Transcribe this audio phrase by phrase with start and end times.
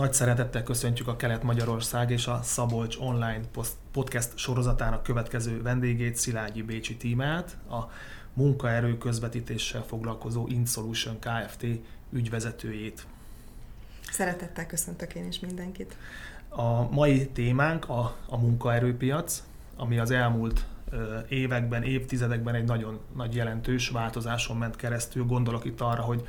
[0.00, 3.40] Nagy szeretettel köszöntjük a Kelet-Magyarország és a Szabolcs Online
[3.92, 7.90] podcast sorozatának következő vendégét, Szilágyi Bécsi tímát, a
[8.32, 11.66] munkaerő közvetítéssel foglalkozó InSolution Kft.
[12.12, 13.06] ügyvezetőjét.
[14.10, 15.96] Szeretettel köszöntök én is mindenkit.
[16.48, 19.42] A mai témánk a, a munkaerőpiac,
[19.76, 20.66] ami az elmúlt
[21.28, 25.24] években, évtizedekben egy nagyon nagy jelentős változáson ment keresztül.
[25.24, 26.26] Gondolok itt arra, hogy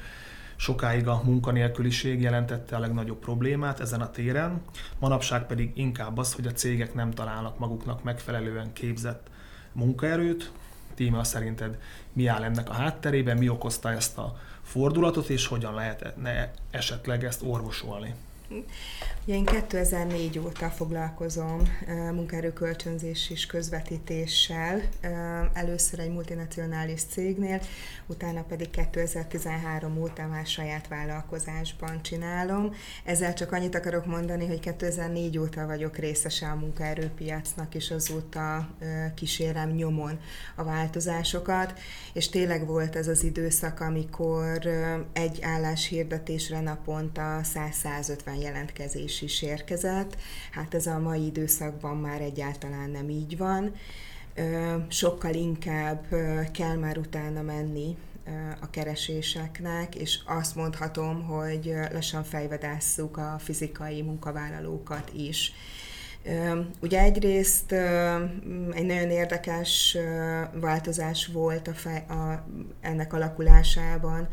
[0.62, 4.62] sokáig a munkanélküliség jelentette a legnagyobb problémát ezen a téren,
[5.00, 9.30] manapság pedig inkább az, hogy a cégek nem találnak maguknak megfelelően képzett
[9.72, 10.52] munkaerőt.
[10.94, 11.78] Tíme szerinted
[12.14, 17.42] mi áll ennek a hátterében, mi okozta ezt a fordulatot, és hogyan lehetne esetleg ezt
[17.44, 18.16] orvosolni?
[19.26, 21.62] Ugye én 2004 óta foglalkozom
[22.12, 24.82] munkaerőkölcsönzés és közvetítéssel,
[25.54, 27.62] először egy multinacionális cégnél,
[28.06, 32.74] utána pedig 2013 óta már saját vállalkozásban csinálom.
[33.04, 38.70] Ezzel csak annyit akarok mondani, hogy 2004 óta vagyok részese a munkaerőpiacnak, és azóta
[39.16, 40.20] kísérem nyomon
[40.56, 41.80] a változásokat,
[42.14, 44.70] és tényleg volt ez az időszak, amikor
[45.14, 50.18] egy álláshirdetésre naponta 100-150 jelentkezés is érkezett.
[50.52, 53.74] Hát ez a mai időszakban már egyáltalán nem így van.
[54.88, 56.06] Sokkal inkább
[56.52, 57.96] kell már utána menni
[58.62, 65.54] a kereséseknek, és azt mondhatom, hogy lassan fejvedásszuk a fizikai munkavállalókat is.
[66.80, 67.72] Ugye egyrészt
[68.72, 69.98] egy nagyon érdekes
[70.54, 72.46] változás volt a fej, a,
[72.82, 74.28] ennek alakulásában,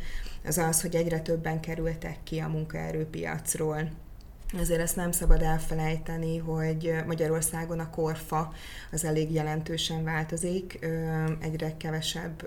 [0.49, 3.91] az az, hogy egyre többen kerültek ki a munkaerőpiacról
[4.57, 8.53] ezért ezt nem szabad elfelejteni, hogy Magyarországon a korfa
[8.93, 10.79] az elég jelentősen változik,
[11.41, 12.43] egyre kevesebb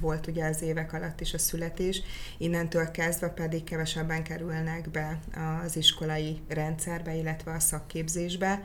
[0.00, 2.02] volt ugye az évek alatt is a születés,
[2.38, 5.18] innentől kezdve pedig kevesebben kerülnek be
[5.64, 8.62] az iskolai rendszerbe, illetve a szakképzésbe.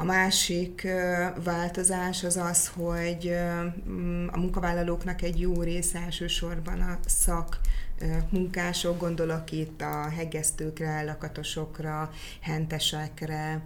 [0.00, 0.88] A másik
[1.44, 3.32] változás az az, hogy
[4.30, 7.60] a munkavállalóknak egy jó része elsősorban a szak
[8.30, 12.10] munkások, gondolok itt a hegesztőkre, lakatosokra,
[12.40, 13.62] hentesekre,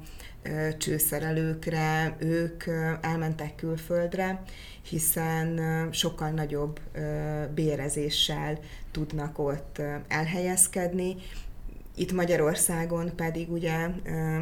[0.79, 2.65] csőszerelőkre, ők
[3.01, 4.43] elmentek külföldre,
[4.83, 5.61] hiszen
[5.93, 6.81] sokkal nagyobb
[7.55, 8.59] bérezéssel
[8.91, 11.17] tudnak ott elhelyezkedni,
[11.97, 13.89] itt Magyarországon pedig ugye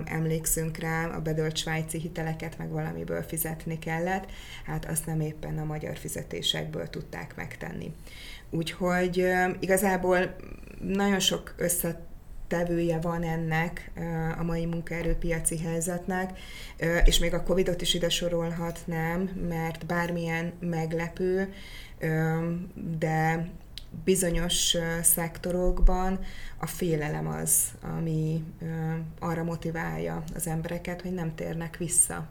[0.04, 4.26] emlékszünk rá, a bedölt svájci hiteleket meg valamiből fizetni kellett,
[4.64, 7.92] hát azt nem éppen a magyar fizetésekből tudták megtenni.
[8.50, 9.26] Úgyhogy
[9.60, 10.36] igazából
[10.80, 13.90] nagyon sok összetevője van ennek
[14.38, 16.38] a mai munkaerőpiaci helyzetnek,
[17.04, 21.52] és még a Covid-ot is ide sorolhatnám, mert bármilyen meglepő,
[22.98, 23.50] de
[24.04, 26.20] bizonyos szektorokban
[26.58, 28.44] a félelem az, ami
[29.18, 32.28] arra motiválja az embereket, hogy nem térnek vissza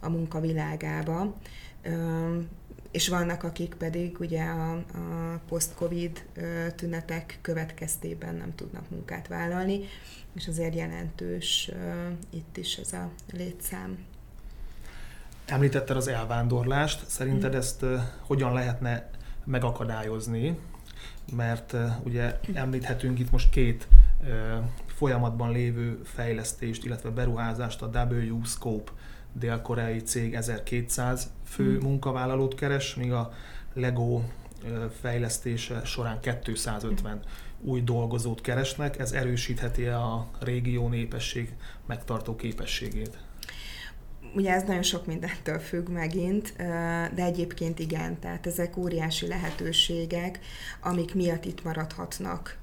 [0.00, 1.34] a munkavilágába
[2.94, 6.24] és vannak, akik pedig ugye a, a post-covid
[6.76, 9.80] tünetek következtében nem tudnak munkát vállalni,
[10.34, 11.70] és azért jelentős
[12.30, 13.98] itt is ez a létszám.
[15.46, 17.56] Említetted az elvándorlást, szerinted mm.
[17.56, 17.84] ezt
[18.20, 19.10] hogyan lehetne
[19.44, 20.58] megakadályozni?
[21.36, 23.88] Mert ugye említhetünk itt most két
[24.86, 28.92] folyamatban lévő fejlesztést, illetve beruházást, a W Scope
[29.32, 31.88] dél-koreai cég 1200 fő hmm.
[31.88, 33.32] munkavállalót keres, míg a
[33.72, 34.22] Lego
[35.00, 37.20] fejlesztése során 250
[37.60, 38.98] új dolgozót keresnek.
[38.98, 41.54] Ez erősítheti a régió népesség
[41.86, 43.18] megtartó képességét
[44.34, 46.56] ugye ez nagyon sok mindentől függ megint,
[47.14, 50.38] de egyébként igen, tehát ezek óriási lehetőségek,
[50.80, 52.58] amik miatt itt maradhatnak.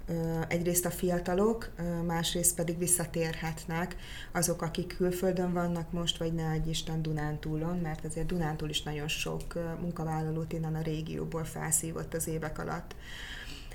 [0.48, 1.70] Egyrészt a fiatalok,
[2.06, 3.96] másrészt pedig visszatérhetnek
[4.32, 9.08] azok, akik külföldön vannak most, vagy ne egy Isten Dunántúlon, mert azért Dunántúl is nagyon
[9.08, 12.96] sok munkavállalót innen a régióból felszívott az évek alatt.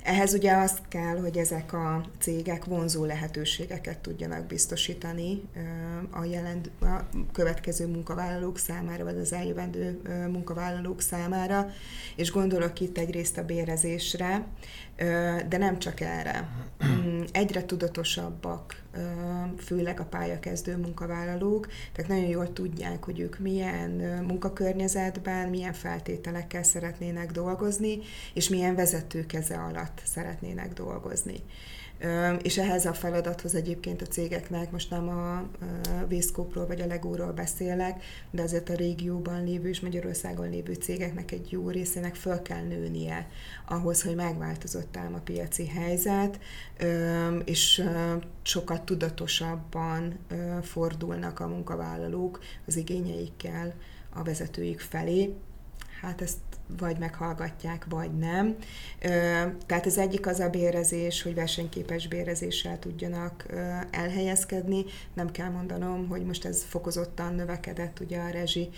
[0.06, 5.42] Ehhez ugye azt kell, hogy ezek a cégek vonzó lehetőségeket tudjanak biztosítani
[6.10, 10.00] a, jelent, a következő munkavállalók számára, vagy az eljövendő
[10.32, 11.70] munkavállalók számára,
[12.16, 14.46] és gondolok itt egyrészt a bérezésre,
[15.48, 16.48] de nem csak erre.
[17.32, 18.82] Egyre tudatosabbak,
[19.58, 23.90] főleg a pályakezdő munkavállalók, tehát nagyon jól tudják, hogy ők milyen
[24.26, 27.98] munkakörnyezetben, milyen feltételekkel szeretnének dolgozni,
[28.34, 31.42] és milyen vezetőkeze alatt szeretnének dolgozni.
[32.42, 35.48] És ehhez a feladathoz egyébként a cégeknek, most nem a
[36.08, 41.52] Vészkópról vagy a Legóról beszélek, de azért a régióban lévő és Magyarországon lévő cégeknek egy
[41.52, 43.28] jó részének föl kell nőnie
[43.68, 46.38] ahhoz, hogy megváltozott ám a piaci helyzet,
[47.44, 47.84] és
[48.42, 50.18] sokat tudatosabban
[50.62, 53.74] fordulnak a munkavállalók az igényeikkel
[54.10, 55.34] a vezetőik felé.
[56.00, 56.36] Hát ezt
[56.78, 58.56] vagy meghallgatják, vagy nem.
[59.66, 63.46] Tehát az egyik az a bérezés, hogy versenyképes bérezéssel tudjanak
[63.90, 64.84] elhelyezkedni.
[65.14, 68.68] Nem kell mondanom, hogy most ez fokozottan növekedett ugye a rezsi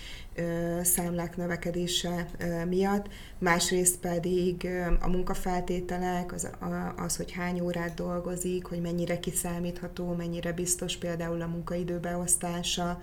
[0.82, 2.26] számlák növekedése
[2.69, 3.08] miatt.
[3.38, 4.69] Másrészt pedig
[5.00, 6.50] a munkafeltételek, az,
[6.96, 13.02] az, hogy hány órát dolgozik, hogy mennyire kiszámítható, mennyire biztos például a munkaidő beosztása,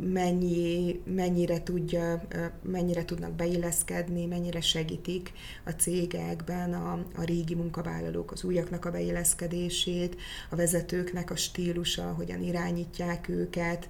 [0.00, 2.22] mennyi, mennyire, tudja,
[2.62, 5.32] mennyire tudnak beilleszkedni, mennyire segítik
[5.64, 10.16] a cégekben a, a régi munkavállalók az újaknak a beilleszkedését,
[10.50, 13.88] a vezetőknek a stílusa, hogyan irányítják őket,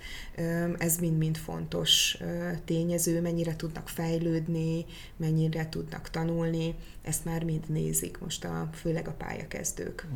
[0.79, 2.19] ez mind-mind fontos
[2.65, 4.85] tényező, mennyire tudnak fejlődni,
[5.17, 10.07] mennyire tudnak tanulni, ezt már mind nézik most a, főleg a pályakezdők.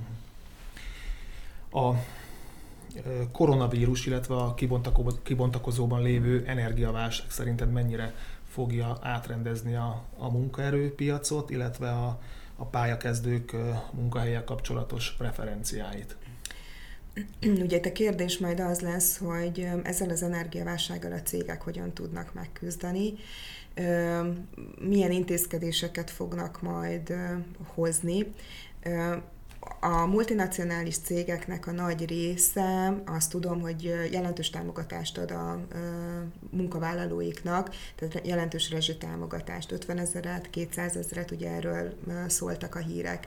[1.70, 1.93] A
[3.32, 4.54] koronavírus, illetve a
[5.22, 8.14] kibontakozóban lévő energiaválság szerinted mennyire
[8.48, 12.20] fogja átrendezni a, a munkaerőpiacot, illetve a,
[12.56, 13.56] a pályakezdők
[13.93, 16.16] munkahelyek kapcsolatos preferenciáit?
[17.43, 23.14] Ugye a kérdés majd az lesz, hogy ezzel az energiaválsággal a cégek hogyan tudnak megküzdeni,
[24.81, 27.14] milyen intézkedéseket fognak majd
[27.75, 28.34] hozni
[29.81, 35.61] a multinacionális cégeknek a nagy része, azt tudom, hogy jelentős támogatást ad a
[36.51, 41.95] munkavállalóiknak, tehát jelentős rezsitámogatást, 50 ezeret, 200 ezeret, ugye erről
[42.29, 43.27] szóltak a hírek.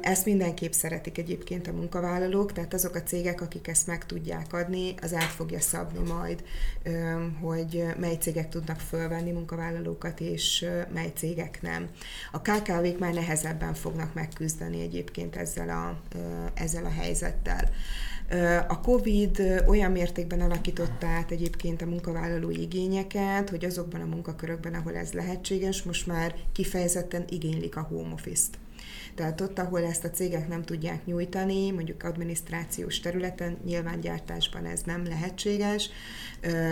[0.00, 4.94] Ezt mindenképp szeretik egyébként a munkavállalók, tehát azok a cégek, akik ezt meg tudják adni,
[5.02, 6.44] az át fogja szabni majd,
[7.40, 11.88] hogy mely cégek tudnak fölvenni munkavállalókat, és mely cégek nem.
[12.32, 16.16] A KKV-k már nehezebben fognak megküzdeni egyébként ezzel a,
[16.54, 17.70] ezzel a helyzettel.
[18.68, 24.96] A COVID olyan mértékben alakította át egyébként a munkavállalói igényeket, hogy azokban a munkakörökben, ahol
[24.96, 28.58] ez lehetséges, most már kifejezetten igénylik a home office-t.
[29.14, 34.82] Tehát ott, ahol ezt a cégek nem tudják nyújtani, mondjuk adminisztrációs területen, nyilván gyártásban ez
[34.82, 35.90] nem lehetséges,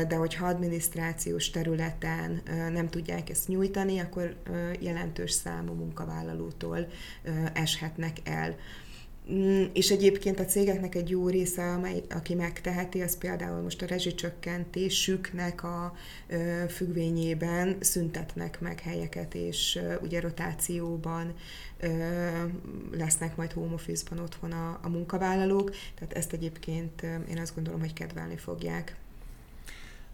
[0.09, 2.43] de hogyha adminisztrációs területen
[2.73, 4.37] nem tudják ezt nyújtani, akkor
[4.81, 6.87] jelentős számú munkavállalótól
[7.53, 8.57] eshetnek el.
[9.33, 13.87] Mm, és egyébként a cégeknek egy jó része, amely, aki megteheti, az például most a
[13.87, 15.95] rezsicsökkentésüknek a
[16.27, 21.35] ö, függvényében szüntetnek meg helyeket, és ö, ugye rotációban
[21.81, 21.89] ö,
[22.93, 27.93] lesznek majd home office-ban otthon a, a munkavállalók, tehát ezt egyébként én azt gondolom, hogy
[27.93, 28.97] kedvelni fogják.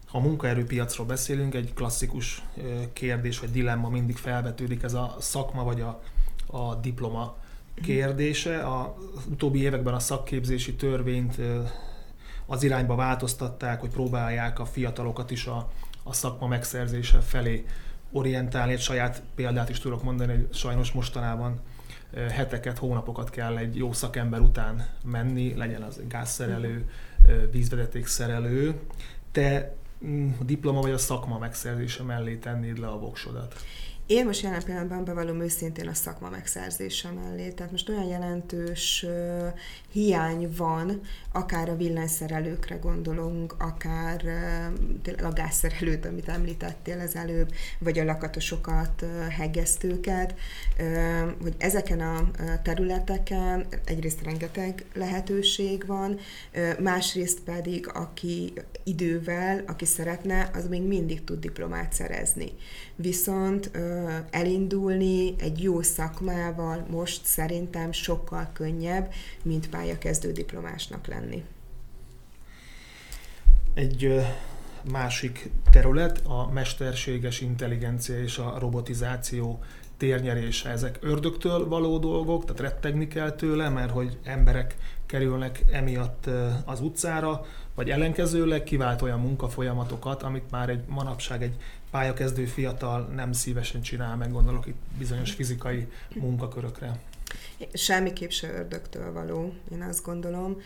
[0.05, 2.43] Ha a munkaerőpiacról beszélünk, egy klasszikus
[2.93, 6.03] kérdés vagy dilemma mindig felvetődik, ez a szakma vagy a,
[6.47, 7.42] a diploma
[7.81, 8.67] kérdése.
[8.67, 11.35] Az utóbbi években a szakképzési törvényt
[12.45, 15.71] az irányba változtatták, hogy próbálják a fiatalokat is a,
[16.03, 17.65] a szakma megszerzése felé
[18.11, 18.71] orientálni.
[18.73, 21.61] Egy saját példát is tudok mondani, hogy sajnos mostanában
[22.31, 26.89] heteket, hónapokat kell egy jó szakember után menni, legyen az gázszerelő,
[27.51, 28.79] vízvezetékszerelő.
[29.31, 29.75] Te
[30.05, 33.55] mm, a diploma vagy a szakma megszerzése mellé tennéd le a voksodat?
[34.07, 37.49] Én most jelen pillanatban bevallom őszintén a szakma megszerzése mellé.
[37.49, 39.47] Tehát most olyan jelentős uh,
[39.91, 41.01] hiány van,
[41.31, 44.21] akár a villanyszerelőkre gondolunk, akár
[45.05, 50.35] uh, a gázszerelőt, amit említettél az előbb, vagy a lakatosokat, uh, heggesztőket,
[50.79, 52.31] uh, hogy ezeken a
[52.63, 56.17] területeken egyrészt rengeteg lehetőség van,
[56.79, 62.51] másrészt pedig aki idővel, aki szeretne, az még mindig tud diplomát szerezni.
[62.95, 63.71] Viszont
[64.29, 71.43] elindulni egy jó szakmával most szerintem sokkal könnyebb, mint pályakezdő diplomásnak lenni.
[73.73, 74.21] Egy
[74.91, 79.59] másik terület a mesterséges intelligencia és a robotizáció
[79.97, 80.69] térnyerése.
[80.69, 86.29] Ezek ördögtől való dolgok, tehát rettegni kell tőle, mert hogy emberek kerülnek emiatt
[86.65, 87.45] az utcára,
[87.75, 91.55] vagy ellenkezőleg kivált olyan munkafolyamatokat, amit már egy manapság egy
[91.93, 96.99] pályakezdő fiatal nem szívesen csinál, meg gondolok itt bizonyos fizikai munkakörökre.
[97.73, 100.61] Semmiképp se ördögtől való, én azt gondolom,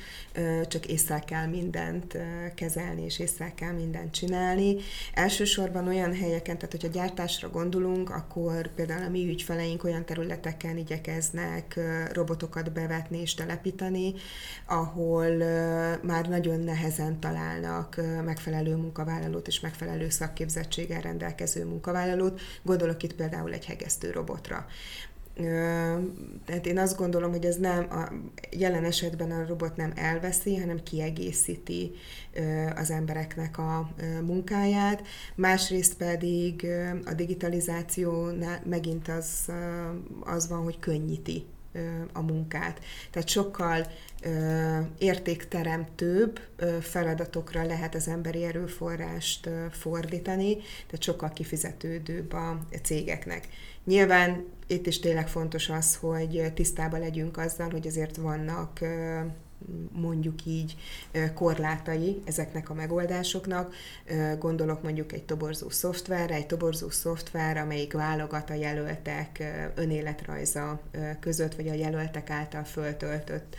[0.68, 2.18] csak észre kell mindent
[2.56, 4.76] kezelni, és észre kell mindent csinálni.
[5.14, 11.80] Elsősorban olyan helyeken, tehát hogyha gyártásra gondolunk, akkor például a mi ügyfeleink olyan területeken igyekeznek
[12.14, 14.14] robotokat bevetni és telepíteni,
[14.66, 15.36] ahol
[16.02, 22.42] már nagyon nehezen találnak megfelelő munkavállalót és megfelelő szakképzettséggel rendelkező munkavállalót.
[22.64, 24.66] Gondolok itt például egy hegesztő robotra.
[26.46, 28.14] Tehát én azt gondolom, hogy ez nem a
[28.52, 31.92] jelen esetben a robot nem elveszi, hanem kiegészíti
[32.76, 33.90] az embereknek a
[34.26, 35.02] munkáját.
[35.36, 36.68] Másrészt pedig
[37.06, 38.30] a digitalizáció
[38.64, 39.52] megint az,
[40.20, 41.46] az van, hogy könnyíti
[42.14, 42.80] a munkát.
[43.12, 43.88] Tehát sokkal
[44.98, 46.40] értékteremtőbb
[46.82, 53.48] feladatokra lehet az emberi erőforrást fordítani, tehát sokkal kifizetődőbb a cégeknek.
[53.88, 58.80] Nyilván itt is tényleg fontos az, hogy tisztában legyünk azzal, hogy azért vannak
[59.92, 60.76] mondjuk így
[61.34, 63.74] korlátai ezeknek a megoldásoknak.
[64.40, 69.44] Gondolok mondjuk egy toborzó szoftverre, egy toborzó szoftver, amelyik válogat a jelöltek
[69.76, 70.82] önéletrajza
[71.20, 73.56] között, vagy a jelöltek által föltöltött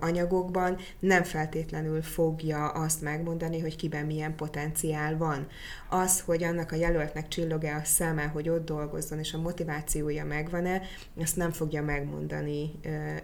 [0.00, 5.46] anyagokban, nem feltétlenül fogja azt megmondani, hogy kiben milyen potenciál van.
[5.88, 10.82] Az, hogy annak a jelöltnek csillog-e a szeme, hogy ott dolgozzon, és a motivációja megvan-e,
[11.18, 12.70] ezt nem fogja megmondani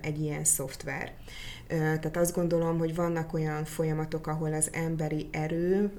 [0.01, 1.13] egy ilyen szoftver.
[1.83, 5.93] Tehát azt gondolom, hogy vannak olyan folyamatok, ahol az emberi erő,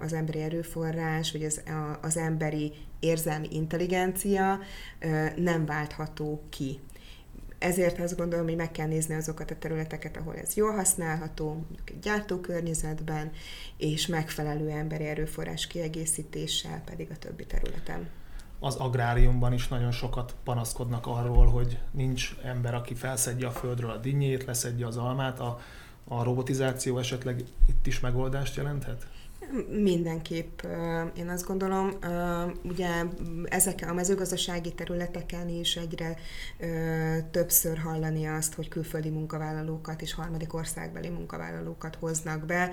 [0.00, 1.62] az emberi erőforrás, vagy az,
[2.00, 4.58] az emberi érzelmi intelligencia
[5.36, 6.80] nem váltható ki.
[7.58, 11.90] Ezért azt gondolom, hogy meg kell nézni azokat a területeket, ahol ez jól használható, mondjuk
[11.90, 13.30] egy gyártókörnyezetben,
[13.76, 18.08] és megfelelő emberi erőforrás kiegészítéssel pedig a többi területen
[18.64, 23.96] az agráriumban is nagyon sokat panaszkodnak arról, hogy nincs ember, aki felszedje a földről a
[23.96, 25.40] dinnyét, leszedje az almát.
[25.40, 25.60] A,
[26.04, 29.06] a robotizáció esetleg itt is megoldást jelenthet?
[29.68, 30.60] Mindenképp,
[31.16, 31.90] én azt gondolom,
[32.62, 32.88] ugye
[33.44, 36.16] ezek a mezőgazdasági területeken is egyre
[37.30, 42.70] többször hallani azt, hogy külföldi munkavállalókat és harmadik országbeli munkavállalókat hoznak be.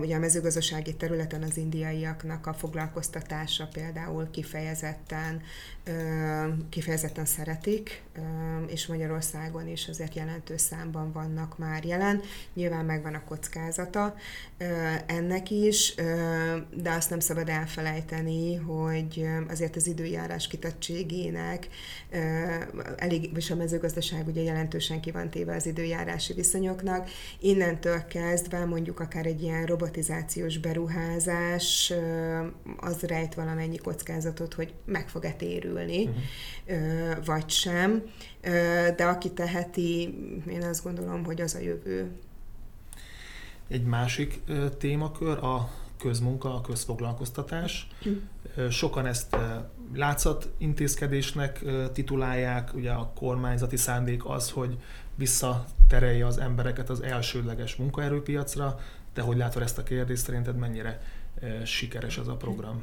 [0.00, 5.42] Ugye a mezőgazdasági területen az indiaiaknak a foglalkoztatása például kifejezetten
[6.68, 8.02] kifejezetten szeretik,
[8.66, 12.20] és Magyarországon is azért jelentős számban vannak már jelen.
[12.54, 14.14] Nyilván megvan a kockázata
[15.06, 15.94] ennek is,
[16.74, 21.68] de azt nem szabad elfelejteni, hogy azért az időjárás kitettségének
[22.96, 27.08] elég, és a mezőgazdaság ugye jelentősen ki van téve az időjárási viszonyoknak.
[27.40, 31.92] Innentől kezdve mondjuk akár egy ilyen robotizációs beruházás
[32.76, 37.24] az rejt valamennyi kockázatot, hogy meg fog-e térülni, uh-huh.
[37.24, 38.02] vagy sem.
[38.96, 40.14] De aki teheti,
[40.48, 42.10] én azt gondolom, hogy az a jövő.
[43.68, 44.40] Egy másik
[44.78, 45.70] témakör a
[46.04, 47.88] közmunka, a közfoglalkoztatás.
[48.70, 49.36] Sokan ezt
[49.94, 54.78] látszat intézkedésnek titulálják, ugye a kormányzati szándék az, hogy
[55.14, 58.78] visszaterelje az embereket az elsődleges munkaerőpiacra,
[59.14, 61.00] de hogy látod ezt a kérdést, szerinted mennyire
[61.64, 62.82] sikeres ez a program?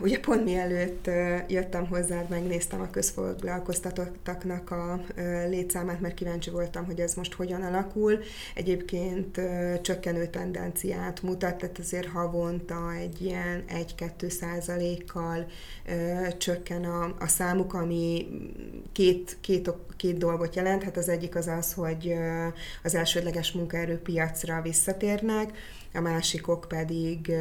[0.00, 1.10] Ugye pont mielőtt
[1.48, 5.00] jöttem hozzád, megnéztem a közfoglalkoztatottaknak a
[5.48, 8.18] létszámát, mert kíváncsi voltam, hogy ez most hogyan alakul.
[8.54, 9.40] Egyébként
[9.82, 13.64] csökkenő tendenciát mutat, tehát azért havonta egy ilyen
[13.98, 15.46] 1-2 százalékkal
[16.38, 18.26] csökken a, a számuk, ami
[18.92, 20.82] két, két, két dolgot jelent.
[20.82, 22.14] Hát az egyik az az, hogy
[22.82, 25.52] az elsődleges munkaerőpiacra visszatérnek,
[25.94, 27.32] a másikok pedig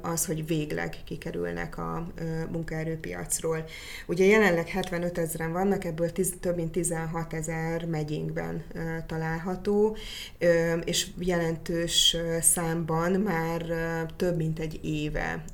[0.00, 2.06] az, hogy végleg kikerülnek a
[2.50, 3.64] munkaerőpiacról.
[4.06, 8.64] Ugye jelenleg 75 ezeren vannak, ebből tiz, több mint 16 ezer megyénkben
[9.06, 9.96] található,
[10.84, 13.62] és jelentős számban már
[14.16, 15.44] több mint egy éve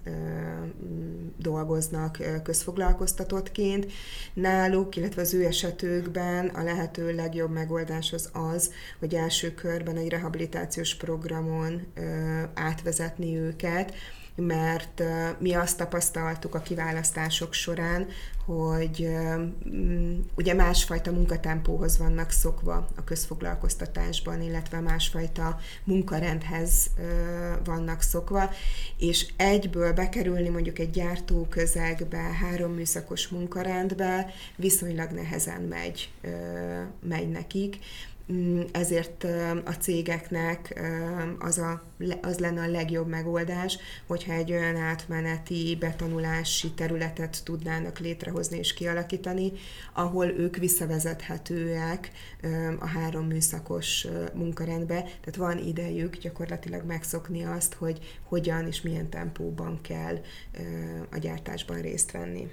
[1.38, 3.92] dolgoznak közfoglalkoztatottként.
[4.34, 10.08] Náluk, illetve az ő esetükben a lehető legjobb megoldás az az, hogy első körben egy
[10.08, 11.87] rehabilitációs programon
[12.54, 13.94] átvezetni őket,
[14.36, 15.02] mert
[15.38, 18.06] mi azt tapasztaltuk a kiválasztások során,
[18.44, 19.08] hogy
[19.68, 26.90] mm, ugye másfajta munkatempóhoz vannak szokva a közfoglalkoztatásban, illetve másfajta munkarendhez
[27.64, 28.50] vannak szokva,
[28.98, 36.10] és egyből bekerülni mondjuk egy gyártó közegbe, három műszakos munkarendbe viszonylag nehezen megy,
[37.00, 37.78] megy nekik
[38.73, 39.25] ezért
[39.64, 40.83] a cégeknek
[41.38, 41.83] az, a,
[42.23, 48.75] az lenne a legjobb megoldás, hogyha egy olyan átmeneti betanulási területet tudnának létrehozni, létrehozni és
[48.75, 49.52] kialakítani,
[49.93, 52.11] ahol ők visszavezethetőek
[52.78, 59.81] a három műszakos munkarendbe, tehát van idejük gyakorlatilag megszokni azt, hogy hogyan és milyen tempóban
[59.83, 60.21] kell
[61.11, 62.50] a gyártásban részt venni.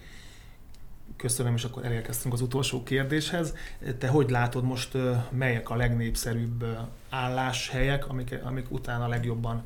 [1.22, 3.54] Köszönöm, és akkor elérkeztünk az utolsó kérdéshez.
[3.98, 4.98] Te hogy látod most,
[5.30, 6.66] melyek a legnépszerűbb
[7.10, 9.64] álláshelyek, amik, amik utána legjobban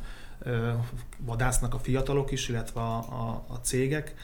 [1.19, 4.15] vadásznak a fiatalok is, illetve a, a, a cégek,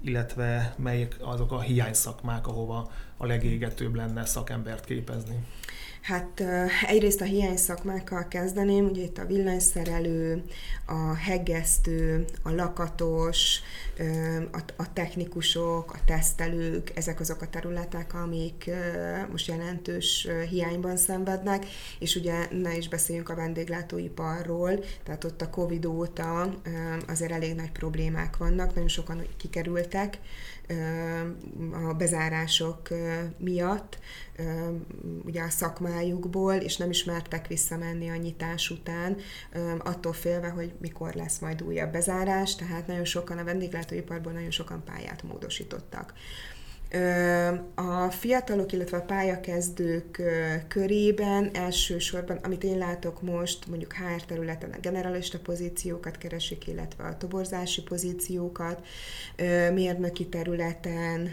[0.00, 5.46] illetve melyek azok a hiányszakmák, ahova a legégetőbb lenne szakembert képezni?
[6.00, 6.42] Hát
[6.86, 10.42] egyrészt a hiány szakmákkal kezdeném, ugye itt a villanyszerelő,
[10.86, 13.60] a heggesztő, a lakatos,
[14.76, 18.70] a, technikusok, a tesztelők, ezek azok a területek, amik
[19.30, 21.66] most jelentős hiányban szenvednek,
[21.98, 26.54] és ugye ne is beszéljünk a vendéglátóiparról, tehát ott a Covid óta
[27.06, 30.18] azért elég nagy problémák vannak, nagyon sokan kikerültek
[31.88, 32.88] a bezárások
[33.38, 33.98] miatt,
[35.24, 39.16] ugye a szakmájukból, és nem ismertek visszamenni a nyitás után,
[39.78, 44.84] attól félve, hogy mikor lesz majd újabb bezárás, tehát nagyon sokan a vendéglátóiparból nagyon sokan
[44.84, 46.12] pályát módosítottak.
[47.74, 50.22] A fiatalok, illetve a pályakezdők
[50.68, 57.16] körében elsősorban, amit én látok most, mondjuk HR területen a generalista pozíciókat keresik, illetve a
[57.16, 58.86] toborzási pozíciókat,
[59.72, 61.28] mérnöki területen,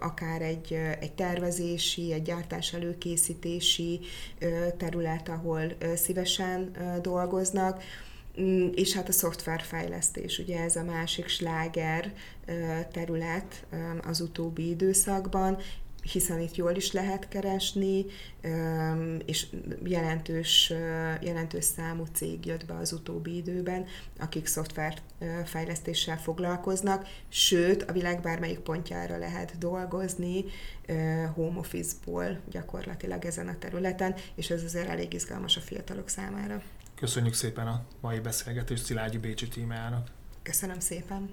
[0.00, 4.00] akár egy, egy tervezési, egy gyártás előkészítési
[4.76, 5.62] terület, ahol
[5.96, 6.70] szívesen
[7.02, 7.82] dolgoznak,
[8.74, 12.12] és hát a szoftverfejlesztés, ugye ez a másik sláger
[12.92, 13.66] terület
[14.02, 15.58] az utóbbi időszakban,
[16.12, 18.04] hiszen itt jól is lehet keresni,
[19.26, 19.46] és
[19.84, 20.72] jelentős,
[21.20, 23.86] jelentős számú cég jött be az utóbbi időben,
[24.18, 30.44] akik szoftverfejlesztéssel foglalkoznak, sőt, a világ bármelyik pontjára lehet dolgozni
[31.34, 36.62] home office-ból gyakorlatilag ezen a területen, és ez azért elég izgalmas a fiatalok számára.
[37.00, 40.10] Köszönjük szépen a mai beszélgetést Szilágyi Bécsi tímájának.
[40.42, 41.28] Köszönöm szépen.